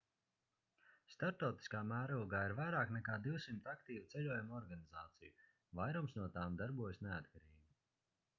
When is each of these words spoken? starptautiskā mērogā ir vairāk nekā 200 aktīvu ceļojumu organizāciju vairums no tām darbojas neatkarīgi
starptautiskā 1.15 1.81
mērogā 1.91 2.39
ir 2.49 2.55
vairāk 2.59 2.93
nekā 2.95 3.19
200 3.27 3.69
aktīvu 3.75 4.09
ceļojumu 4.15 4.59
organizāciju 4.61 5.37
vairums 5.83 6.19
no 6.23 6.29
tām 6.41 6.59
darbojas 6.65 7.05
neatkarīgi 7.11 7.81